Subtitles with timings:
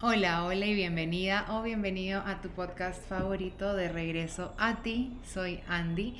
[0.00, 5.16] Hola, hola y bienvenida o bienvenido a tu podcast favorito de regreso a ti.
[5.24, 6.16] Soy Andy,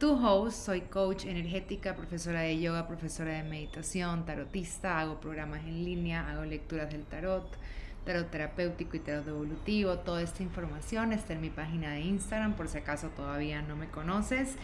[0.00, 5.84] tu host, soy coach energética, profesora de yoga, profesora de meditación, tarotista, hago programas en
[5.84, 7.46] línea, hago lecturas del tarot,
[8.06, 9.98] tarot terapéutico y tarot evolutivo.
[9.98, 13.88] Toda esta información está en mi página de Instagram por si acaso todavía no me
[13.88, 14.56] conoces.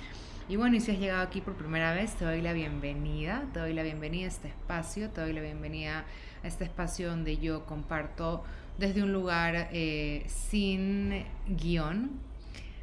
[0.47, 3.61] Y bueno, y si has llegado aquí por primera vez, te doy la bienvenida, te
[3.61, 6.05] doy la bienvenida a este espacio, te doy la bienvenida
[6.43, 8.45] a este espacio donde yo comparto
[8.77, 12.11] desde un lugar eh, sin guion,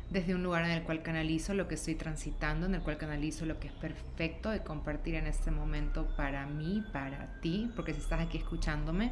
[0.09, 3.45] desde un lugar en el cual canalizo lo que estoy transitando, en el cual canalizo
[3.45, 7.99] lo que es perfecto de compartir en este momento para mí, para ti, porque si
[7.99, 9.11] estás aquí escuchándome,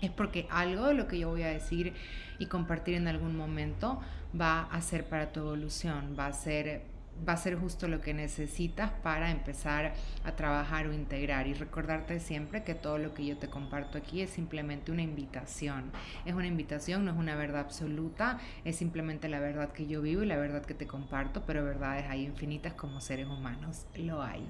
[0.00, 1.92] es porque algo de lo que yo voy a decir
[2.38, 4.00] y compartir en algún momento
[4.38, 6.95] va a ser para tu evolución, va a ser
[7.26, 9.94] va a ser justo lo que necesitas para empezar
[10.24, 14.20] a trabajar o integrar y recordarte siempre que todo lo que yo te comparto aquí
[14.20, 15.90] es simplemente una invitación.
[16.24, 20.22] Es una invitación, no es una verdad absoluta, es simplemente la verdad que yo vivo
[20.22, 24.46] y la verdad que te comparto, pero verdades hay infinitas como seres humanos, lo hay.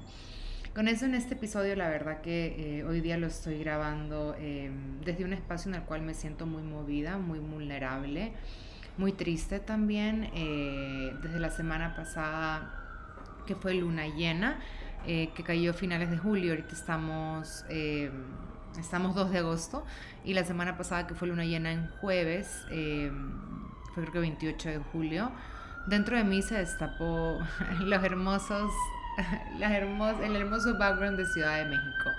[0.74, 4.70] Con eso en este episodio la verdad que eh, hoy día lo estoy grabando eh,
[5.02, 8.32] desde un espacio en el cual me siento muy movida, muy vulnerable
[8.98, 10.30] muy triste también.
[10.34, 12.70] Eh, desde la semana pasada,
[13.46, 14.58] que fue luna llena,
[15.06, 18.10] eh, que cayó a finales de julio, ahorita estamos, eh,
[18.78, 19.84] estamos 2 de agosto,
[20.24, 24.78] y la semana pasada, que fue luna llena en jueves, fue creo que 28 de
[24.78, 25.30] julio,
[25.86, 27.38] dentro de mí se destapó
[27.80, 28.72] los hermosos,
[29.60, 32.10] el hermoso background de Ciudad de México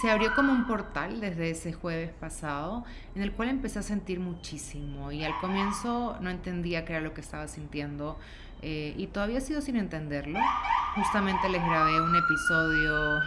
[0.00, 4.20] se abrió como un portal desde ese jueves pasado en el cual empecé a sentir
[4.20, 8.18] muchísimo y al comienzo no entendía qué era lo que estaba sintiendo
[8.62, 10.38] eh, y todavía sigo sin entenderlo.
[10.94, 13.20] Justamente les grabé un episodio,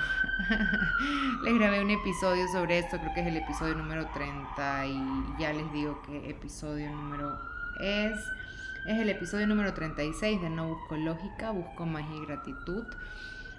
[1.43, 5.01] les grabé un episodio sobre esto, creo que es el episodio número 30 y
[5.37, 7.37] ya les digo qué episodio número
[7.81, 8.17] es.
[8.87, 12.85] Es el episodio número 36 de No Busco Lógica, Busco Magia y Gratitud.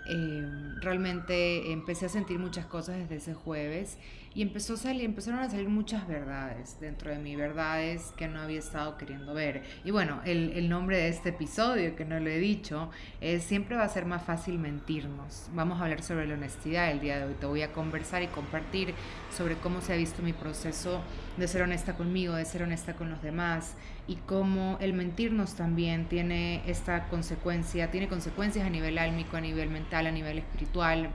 [0.09, 0.47] Eh,
[0.81, 3.99] realmente empecé a sentir muchas cosas desde ese jueves
[4.37, 8.39] y empezó a salir, empezaron a salir muchas verdades dentro de mí, verdades que no
[8.39, 9.63] había estado queriendo ver.
[9.83, 12.91] Y bueno, el, el nombre de este episodio, que no lo he dicho,
[13.23, 15.49] es Siempre va a ser más fácil mentirnos.
[15.55, 17.35] Vamos a hablar sobre la honestidad el día de hoy.
[17.41, 18.93] Te voy a conversar y compartir
[19.35, 21.01] sobre cómo se ha visto mi proceso
[21.39, 23.75] de ser honesta conmigo, de ser honesta con los demás
[24.07, 29.71] y cómo el mentirnos también tiene esta consecuencia, tiene consecuencias a nivel álmico, a nivel
[29.71, 31.11] mental, a nivel espiritual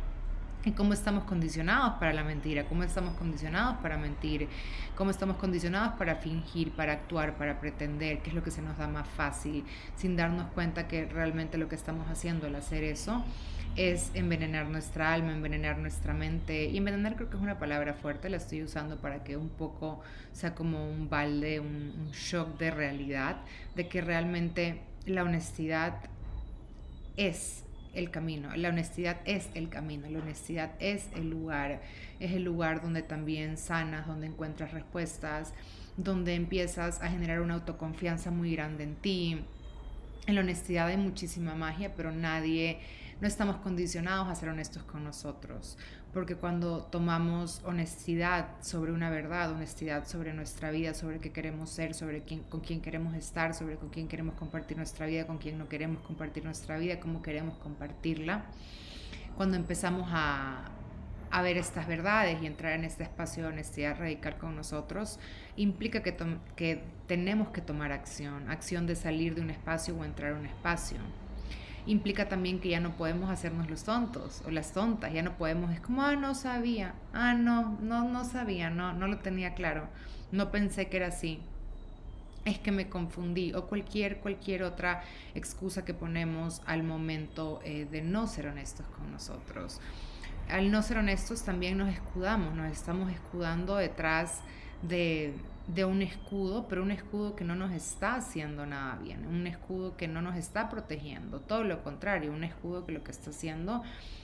[0.69, 4.47] cómo estamos condicionados para la mentira, cómo estamos condicionados para mentir,
[4.95, 8.77] cómo estamos condicionados para fingir, para actuar, para pretender, qué es lo que se nos
[8.77, 13.25] da más fácil, sin darnos cuenta que realmente lo que estamos haciendo al hacer eso
[13.75, 16.65] es envenenar nuestra alma, envenenar nuestra mente.
[16.65, 20.01] Y envenenar creo que es una palabra fuerte, la estoy usando para que un poco
[20.33, 23.37] sea como un balde, un, un shock de realidad,
[23.75, 25.95] de que realmente la honestidad
[27.17, 31.81] es el camino, la honestidad es el camino, la honestidad es el lugar,
[32.19, 35.53] es el lugar donde también sanas, donde encuentras respuestas,
[35.97, 39.41] donde empiezas a generar una autoconfianza muy grande en ti.
[40.27, 42.79] En la honestidad hay muchísima magia, pero nadie
[43.21, 45.77] no estamos condicionados a ser honestos con nosotros,
[46.11, 51.93] porque cuando tomamos honestidad sobre una verdad, honestidad sobre nuestra vida, sobre qué queremos ser,
[51.93, 55.59] sobre quién, con quién queremos estar, sobre con quién queremos compartir nuestra vida, con quién
[55.59, 58.45] no queremos compartir nuestra vida, cómo queremos compartirla,
[59.37, 60.71] cuando empezamos a,
[61.43, 65.19] ver estas verdades y entrar en este espacio de honestidad radical con nosotros,
[65.55, 66.17] implica que,
[66.55, 70.45] que tenemos que tomar acción, acción de salir de un espacio o entrar a un
[70.45, 70.97] espacio
[71.85, 75.71] implica también que ya no podemos hacernos los tontos o las tontas, ya no podemos,
[75.73, 79.87] es como, ah, no sabía, ah, no, no, no sabía, no, no lo tenía claro,
[80.31, 81.39] no pensé que era así,
[82.45, 85.03] es que me confundí o cualquier, cualquier otra
[85.35, 89.79] excusa que ponemos al momento eh, de no ser honestos con nosotros.
[90.49, 94.39] Al no ser honestos también nos escudamos, nos estamos escudando detrás
[94.81, 95.35] de,
[95.73, 99.95] de un escudo, pero un escudo que no nos está haciendo nada bien, un escudo
[99.95, 103.81] que no nos está protegiendo, todo lo contrario, un escudo que lo que está haciendo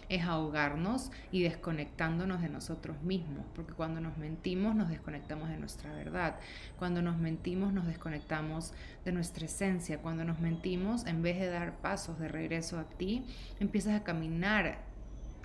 [0.10, 5.94] es ahogarnos y desconectándonos de nosotros mismos, porque cuando nos mentimos nos desconectamos de nuestra
[5.94, 6.36] verdad,
[6.78, 8.74] cuando nos mentimos nos desconectamos
[9.06, 13.26] de nuestra esencia, cuando nos mentimos en vez de dar pasos de regreso a ti,
[13.60, 14.87] empiezas a caminar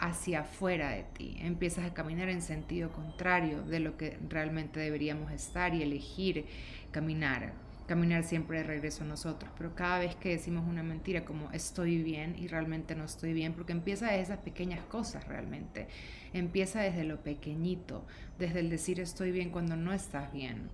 [0.03, 5.31] hacia afuera de ti, empiezas a caminar en sentido contrario de lo que realmente deberíamos
[5.31, 6.45] estar y elegir
[6.91, 7.53] caminar.
[7.87, 9.51] caminar siempre de regreso a nosotros.
[9.59, 13.53] Pero cada vez que decimos una mentira como estoy bien y realmente no estoy bien,
[13.53, 15.89] porque empieza de esas pequeñas cosas realmente,
[16.33, 18.07] empieza desde lo pequeñito,
[18.39, 20.71] desde el decir estoy bien cuando no estás bien,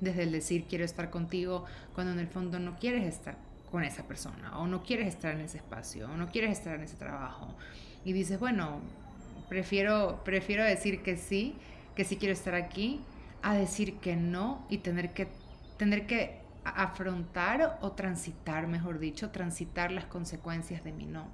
[0.00, 3.36] desde el decir quiero estar contigo cuando en el fondo no quieres estar
[3.70, 6.82] con esa persona o no quieres estar en ese espacio o no quieres estar en
[6.82, 7.56] ese trabajo
[8.04, 8.80] y dices, bueno,
[9.48, 11.56] prefiero, prefiero decir que sí,
[11.94, 13.00] que sí quiero estar aquí,
[13.42, 15.28] a decir que no y tener que,
[15.76, 21.28] tener que afrontar o transitar, mejor dicho, transitar las consecuencias de mi no.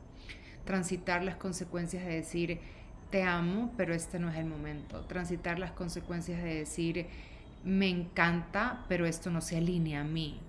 [0.65, 2.61] Transitar las consecuencias de decir,
[3.11, 5.05] te amo, pero este no es el momento.
[5.07, 7.07] Transitar las consecuencias de decir,
[7.65, 10.41] me encanta, pero esto no se alinea a mí.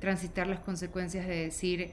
[0.00, 1.92] Transitar las consecuencias de decir,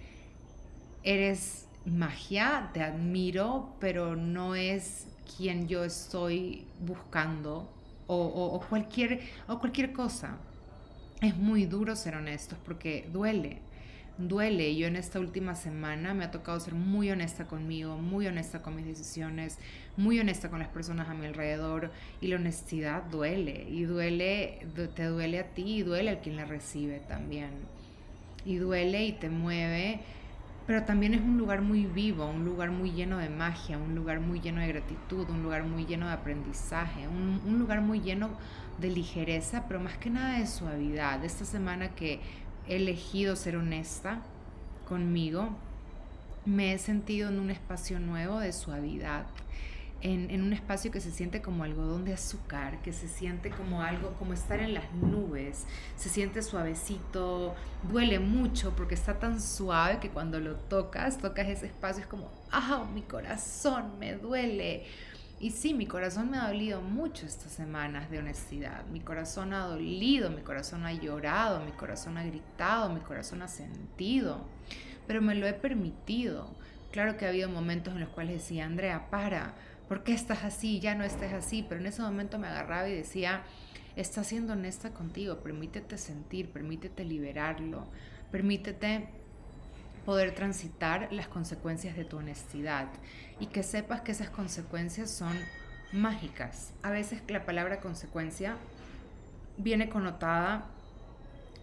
[1.03, 5.07] eres magia, te admiro, pero no es
[5.37, 7.69] quien yo estoy buscando
[8.07, 10.37] o, cualquier, o cualquier cosa.
[11.21, 13.59] Es muy duro ser honestos porque duele,
[14.17, 14.75] duele.
[14.75, 18.75] Yo en esta última semana me ha tocado ser muy honesta conmigo, muy honesta con
[18.75, 19.59] mis decisiones,
[19.97, 25.05] muy honesta con las personas a mi alrededor y la honestidad duele y duele, te
[25.05, 27.51] duele a ti y duele al quien la recibe también.
[28.43, 30.01] Y duele y te mueve
[30.67, 34.19] pero también es un lugar muy vivo, un lugar muy lleno de magia, un lugar
[34.19, 38.29] muy lleno de gratitud, un lugar muy lleno de aprendizaje, un, lugar muy lleno
[38.79, 41.23] de ligereza, pero más que nada de suavidad.
[41.25, 42.19] Esta semana que
[42.67, 44.21] he elegido ser honesta
[44.87, 45.49] conmigo,
[46.45, 49.25] me he sentido en un espacio nuevo de suavidad,
[50.01, 54.13] en, un espacio que se siente como algodón de azúcar, que se siente como algo,
[54.17, 55.65] como estar en las nubes,
[55.95, 57.55] se siente suavecito,
[57.89, 62.31] duele mucho porque está tan suave que cuando lo tocas, tocas ese espacio, es como,
[62.51, 62.85] ¡ah!
[62.93, 64.85] Mi corazón me duele.
[65.39, 68.85] Y sí, mi corazón me ha dolido mucho estas semanas de honestidad.
[68.87, 73.47] Mi corazón ha dolido, mi corazón ha llorado, mi corazón ha gritado, mi corazón ha
[73.47, 74.45] sentido.
[75.07, 76.47] Pero me lo he permitido.
[76.91, 79.55] Claro que ha habido momentos en los cuales decía, Andrea, para,
[79.87, 80.79] ¿por qué estás así?
[80.79, 81.65] Ya no estés así.
[81.67, 83.43] Pero en ese momento me agarraba y decía,
[83.95, 87.87] estás siendo honesta contigo, permítete sentir, permítete liberarlo,
[88.31, 89.07] permítete
[90.05, 92.87] poder transitar las consecuencias de tu honestidad
[93.39, 95.37] y que sepas que esas consecuencias son
[95.91, 96.73] mágicas.
[96.81, 98.57] A veces la palabra consecuencia
[99.57, 100.65] viene connotada,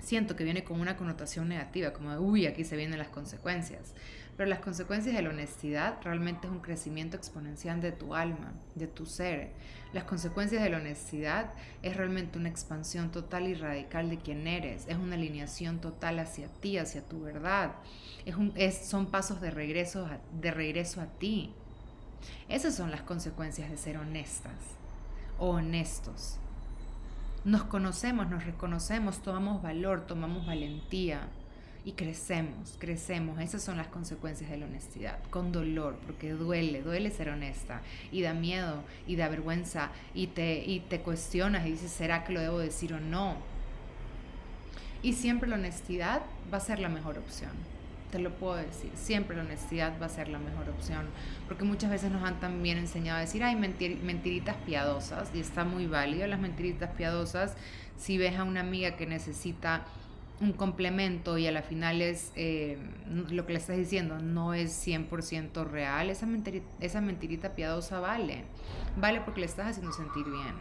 [0.01, 3.95] siento que viene con una connotación negativa, como de, uy, aquí se vienen las consecuencias.
[4.39, 8.87] Pero las consecuencias de la honestidad realmente es un crecimiento exponencial de tu alma, de
[8.87, 9.51] tu ser.
[9.93, 11.53] Las consecuencias de la honestidad
[11.83, 14.87] es realmente una expansión total y radical de quién eres.
[14.87, 17.73] Es una alineación total hacia ti, hacia tu verdad.
[18.27, 21.53] Es un, son pasos de regreso, a, de regreso a ti.
[22.49, 24.55] Esas son las consecuencias de ser honestas
[25.41, 26.39] o honestos.
[27.45, 31.29] Nos conocemos, nos reconocemos, tomamos valor, tomamos valentía
[31.89, 33.41] y crecemos, crecemos.
[33.41, 37.81] Esas son las consecuencias de la honestidad, con dolor, porque duele, duele ser honesta
[38.13, 42.35] y da miedo y da vergüenza y te, y te cuestionas y dices, ¿será que
[42.35, 43.37] lo debo decir o no?
[45.03, 46.21] Y siempre la honestidad
[46.53, 47.53] va a ser la mejor opción.
[48.13, 51.07] Te lo puedo decir, siempre la honestidad va a ser la mejor opción,
[51.47, 55.87] porque muchas veces nos han también enseñado a decir, hay mentiritas piadosas, y está muy
[55.87, 57.55] válido las mentiritas piadosas,
[57.97, 59.87] si ves a una amiga que necesita
[60.41, 64.87] un complemento y a la final es eh, lo que le estás diciendo no es
[64.87, 66.27] 100% real, esa,
[66.81, 68.45] esa mentirita piadosa vale.
[68.97, 70.55] Vale porque le estás haciendo sentir bien.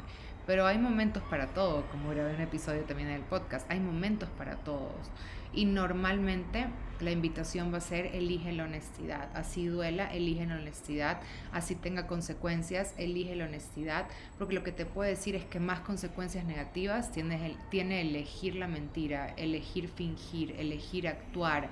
[0.46, 4.56] Pero hay momentos para todo, como grabé un episodio también del podcast, hay momentos para
[4.56, 5.12] todos.
[5.54, 6.68] Y normalmente
[7.00, 9.30] la invitación va a ser elige la honestidad.
[9.36, 11.20] Así duela, elige la honestidad.
[11.52, 14.08] Así tenga consecuencias, elige la honestidad.
[14.38, 18.68] Porque lo que te puedo decir es que más consecuencias negativas tiene, tiene elegir la
[18.68, 21.70] mentira, elegir fingir, elegir actuar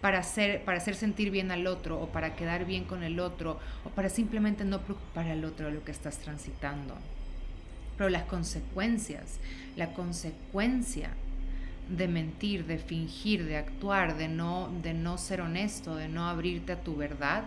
[0.00, 3.58] para hacer, para hacer sentir bien al otro o para quedar bien con el otro
[3.84, 6.94] o para simplemente no preocupar al otro de lo que estás transitando.
[7.96, 9.38] Pero las consecuencias,
[9.76, 11.10] la consecuencia
[11.88, 16.72] de mentir, de fingir, de actuar, de no, de no ser honesto, de no abrirte
[16.72, 17.44] a tu verdad,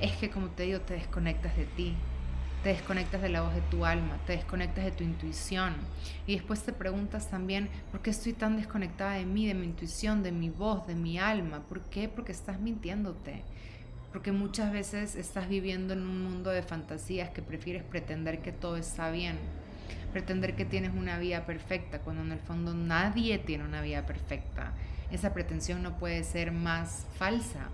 [0.00, 1.94] es que como te digo, te desconectas de ti,
[2.62, 5.74] te desconectas de la voz de tu alma, te desconectas de tu intuición
[6.26, 10.22] y después te preguntas también, ¿por qué estoy tan desconectada de mí, de mi intuición,
[10.22, 11.60] de mi voz, de mi alma?
[11.68, 12.08] ¿Por qué?
[12.08, 13.42] Porque estás mintiéndote.
[14.12, 18.76] Porque muchas veces estás viviendo en un mundo de fantasías que prefieres pretender que todo
[18.76, 19.38] está bien
[20.12, 24.72] pretender que tienes una vida perfecta, cuando en el fondo nadie tiene una vida perfecta.
[25.10, 27.68] Esa pretensión no puede ser más falsa.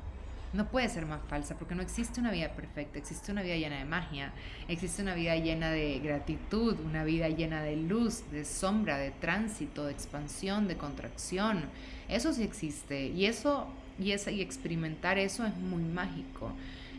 [0.52, 3.78] No puede ser más falsa porque no existe una vida perfecta, existe una vida llena
[3.78, 4.32] de magia,
[4.66, 9.86] existe una vida llena de gratitud, una vida llena de luz, de sombra, de tránsito,
[9.86, 11.66] de expansión, de contracción.
[12.08, 13.68] Eso sí existe y eso
[14.00, 16.52] y, esa, y experimentar eso es muy mágico.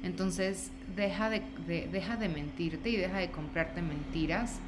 [0.04, 1.42] Entonces deja de,
[1.92, 4.60] deja de mentirte y deja de comprarte mentiras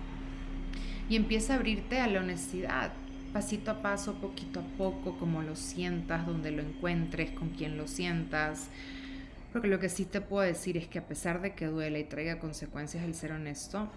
[1.09, 2.91] y empieza a abrirte a la honestidad
[3.33, 7.87] pasito a paso, poquito a poco, como lo sientas, donde lo encuentres, con quien lo
[7.87, 8.69] sientas.
[9.51, 12.03] Porque lo que sí te puedo decir es que a pesar de que duele y
[12.05, 13.89] traiga consecuencias el ser honesto,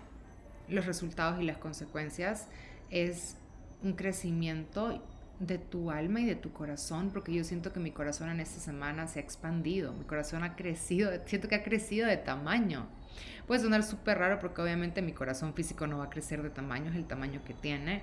[0.68, 2.48] los resultados y las consecuencias
[2.90, 3.36] es
[3.82, 5.02] un crecimiento
[5.38, 8.58] de tu alma y de tu corazón, porque yo siento que mi corazón en esta
[8.58, 12.86] semana se ha expandido, mi corazón ha crecido, siento que ha crecido de tamaño.
[13.46, 16.90] Puede sonar súper raro porque obviamente mi corazón físico no va a crecer de tamaño,
[16.90, 18.02] es el tamaño que tiene,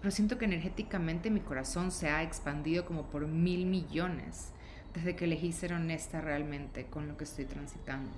[0.00, 4.52] pero siento que energéticamente mi corazón se ha expandido como por mil millones
[4.94, 8.10] desde que elegí ser honesta realmente con lo que estoy transitando.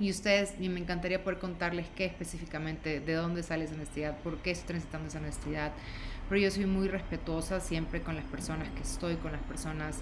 [0.00, 4.52] Y ustedes, me encantaría poder contarles qué específicamente, de dónde sale esa honestidad, por qué
[4.52, 5.72] estoy transitando esa honestidad.
[6.28, 9.98] Pero yo soy muy respetuosa siempre con las personas que estoy, con las personas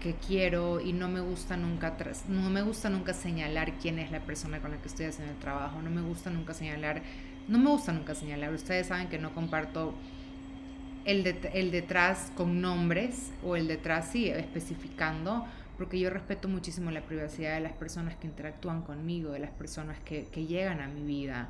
[0.00, 1.96] que quiero y no me gusta nunca
[2.28, 5.38] no me gusta nunca señalar quién es la persona con la que estoy haciendo el
[5.38, 7.02] trabajo, no me gusta nunca señalar,
[7.46, 8.52] no me gusta nunca señalar.
[8.52, 9.94] Ustedes saben que no comparto
[11.04, 15.44] el, el detrás con nombres o el detrás sí especificando,
[15.76, 19.98] porque yo respeto muchísimo la privacidad de las personas que interactúan conmigo, de las personas
[20.00, 21.48] que, que llegan a mi vida.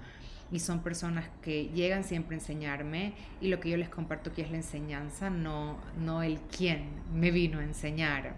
[0.52, 4.42] Y son personas que llegan siempre a enseñarme y lo que yo les comparto aquí
[4.42, 8.35] es la enseñanza, no, no el quién me vino a enseñar.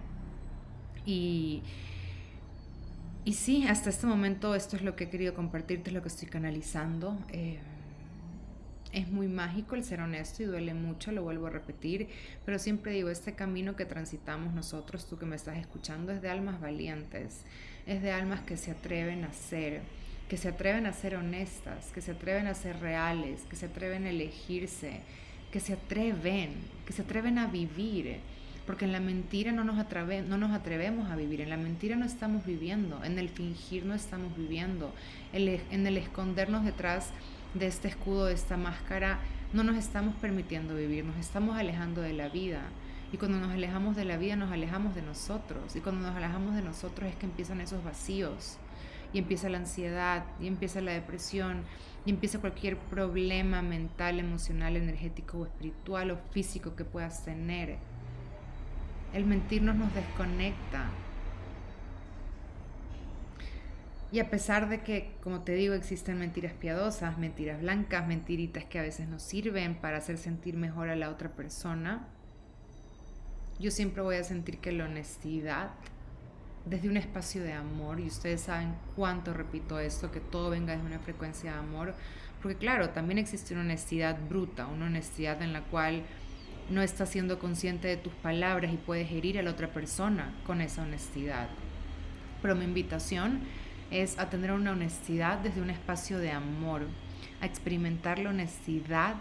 [1.07, 1.62] Y,
[3.25, 6.09] y sí, hasta este momento esto es lo que he querido compartirte, es lo que
[6.09, 7.19] estoy canalizando.
[7.31, 7.59] Eh,
[8.92, 12.09] es muy mágico el ser honesto y duele mucho, lo vuelvo a repetir,
[12.45, 16.28] pero siempre digo, este camino que transitamos nosotros, tú que me estás escuchando, es de
[16.28, 17.42] almas valientes,
[17.87, 19.81] es de almas que se atreven a ser,
[20.33, 24.07] que se atreven a ser honestas, que se atreven a ser reales, que se atreven
[24.07, 25.01] a elegirse,
[25.51, 26.55] que se atreven,
[26.87, 28.17] que se atreven a vivir.
[28.65, 31.97] Porque en la mentira no nos, atreve, no nos atrevemos a vivir, en la mentira
[31.97, 34.95] no estamos viviendo, en el fingir no estamos viviendo,
[35.35, 37.11] en el escondernos detrás
[37.53, 39.19] de este escudo, de esta máscara,
[39.53, 42.62] no nos estamos permitiendo vivir, nos estamos alejando de la vida.
[43.12, 45.77] Y cuando nos alejamos de la vida, nos alejamos de nosotros.
[45.77, 48.57] Y cuando nos alejamos de nosotros es que empiezan esos vacíos.
[49.12, 51.64] Y empieza la ansiedad, y empieza la depresión,
[52.07, 57.76] y empieza cualquier problema mental, emocional, energético o espiritual o físico que puedas tener.
[59.12, 60.90] El mentirnos nos desconecta,
[64.12, 68.78] Y a pesar de que, como te digo, existen mentiras piadosas, mentiras blancas, mentiritas que
[68.78, 72.07] a veces nos sirven para hacer sentir mejor a la otra persona,
[73.59, 75.71] yo siempre voy a sentir que la honestidad,
[76.64, 80.87] desde un espacio de amor, y ustedes saben cuánto repito esto, que todo venga desde
[80.87, 81.95] una frecuencia de amor,
[82.40, 86.02] porque claro, también existe una honestidad bruta, una honestidad en la cual
[86.71, 90.61] no estás siendo consciente de tus palabras y puedes herir a la otra persona con
[90.61, 91.49] esa honestidad.
[92.40, 93.40] Pero mi invitación
[93.90, 96.83] es a tener una honestidad desde un espacio de amor,
[97.40, 99.16] a experimentar la honestidad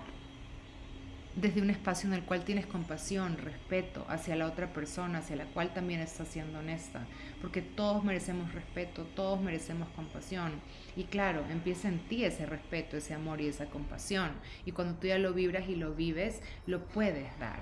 [1.35, 5.45] desde un espacio en el cual tienes compasión, respeto hacia la otra persona, hacia la
[5.45, 7.05] cual también estás siendo honesta,
[7.39, 10.51] porque todos merecemos respeto, todos merecemos compasión.
[10.95, 14.31] Y claro, empieza en ti ese respeto, ese amor y esa compasión.
[14.65, 17.61] Y cuando tú ya lo vibras y lo vives, lo puedes dar,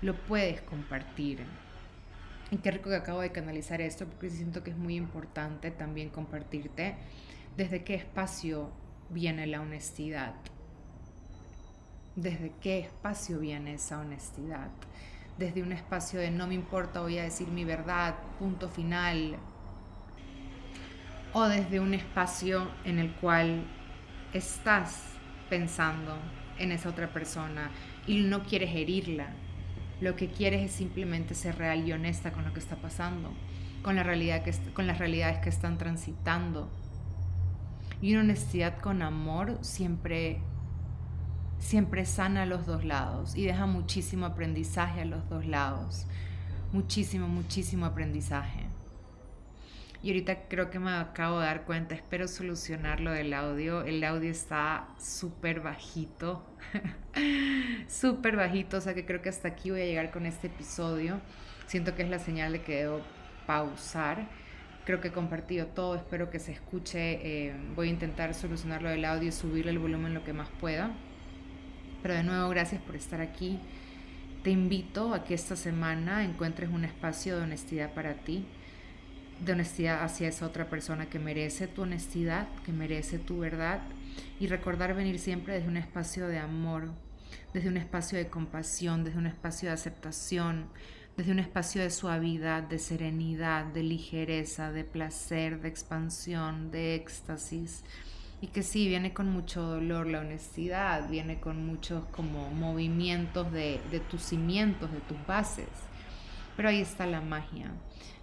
[0.00, 1.40] lo puedes compartir.
[2.50, 6.08] Y qué rico que acabo de canalizar esto porque siento que es muy importante también
[6.08, 6.94] compartirte
[7.56, 8.70] desde qué espacio
[9.10, 10.34] viene la honestidad.
[12.18, 14.70] Desde qué espacio viene esa honestidad.
[15.38, 19.36] Desde un espacio de no me importa, voy a decir mi verdad, punto final.
[21.32, 23.62] O desde un espacio en el cual
[24.32, 25.04] estás
[25.48, 26.18] pensando
[26.58, 27.70] en esa otra persona
[28.04, 29.28] y no quieres herirla,
[30.00, 33.32] lo que quieres es simplemente ser real y honesta con lo que está pasando,
[33.82, 36.68] con, la realidad que, con las realidades que están transitando.
[38.02, 40.40] Y una honestidad con amor siempre,
[41.58, 46.06] siempre sana a los dos lados y deja muchísimo aprendizaje a los dos lados.
[46.72, 48.66] Muchísimo, muchísimo aprendizaje.
[50.00, 53.82] Y ahorita creo que me acabo de dar cuenta, espero solucionar lo del audio.
[53.82, 56.44] El audio está súper bajito,
[57.88, 61.20] súper bajito, o sea que creo que hasta aquí voy a llegar con este episodio.
[61.66, 63.00] Siento que es la señal de que debo
[63.46, 64.28] pausar.
[64.84, 67.48] Creo que he compartido todo, espero que se escuche.
[67.48, 70.48] Eh, voy a intentar solucionar lo del audio y subirle el volumen lo que más
[70.60, 70.92] pueda.
[72.02, 73.58] Pero de nuevo, gracias por estar aquí.
[74.42, 78.46] Te invito a que esta semana encuentres un espacio de honestidad para ti
[79.40, 83.80] de honestidad hacia esa otra persona que merece tu honestidad, que merece tu verdad
[84.40, 86.90] y recordar venir siempre desde un espacio de amor,
[87.52, 90.66] desde un espacio de compasión, desde un espacio de aceptación,
[91.16, 97.84] desde un espacio de suavidad, de serenidad, de ligereza, de placer, de expansión, de éxtasis.
[98.40, 103.80] Y que sí, viene con mucho dolor la honestidad, viene con muchos como movimientos de,
[103.90, 105.68] de tus cimientos, de tus bases.
[106.56, 107.72] Pero ahí está la magia.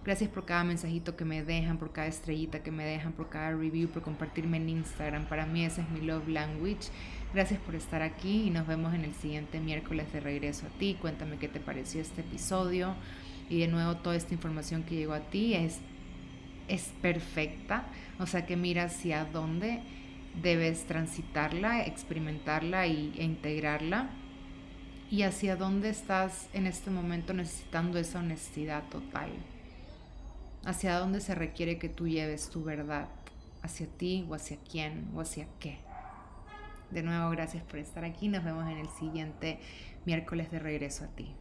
[0.06, 3.50] Gracias por cada mensajito que me dejan, por cada estrellita que me dejan, por cada
[3.50, 5.26] review, por compartirme en Instagram.
[5.26, 6.90] Para mí ese es mi love language.
[7.34, 10.96] Gracias por estar aquí y nos vemos en el siguiente miércoles de regreso a ti.
[11.00, 12.94] Cuéntame qué te pareció este episodio.
[13.50, 15.80] Y de nuevo, toda esta información que llegó a ti es,
[16.68, 17.84] es perfecta.
[18.20, 19.80] O sea que mira hacia dónde
[20.42, 24.10] debes transitarla, experimentarla y, e integrarla
[25.10, 29.30] y hacia dónde estás en este momento necesitando esa honestidad total.
[30.64, 33.08] Hacia dónde se requiere que tú lleves tu verdad,
[33.62, 35.78] hacia ti o hacia quién o hacia qué.
[36.90, 38.28] De nuevo, gracias por estar aquí.
[38.28, 39.58] Nos vemos en el siguiente
[40.04, 41.32] miércoles de regreso a ti.